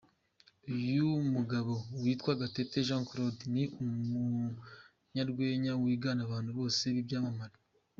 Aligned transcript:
Uyu 0.75 1.05
mugabo 1.35 1.73
witwa 2.01 2.31
Gatete 2.41 2.77
Jean 2.87 3.03
Claude 3.09 3.41
ni 3.53 3.63
umunyarwenya 3.83 5.71
wigana 5.81 6.21
abantu 6.27 6.49
bose 6.59 6.81
b'ibyamamare. 6.95 7.55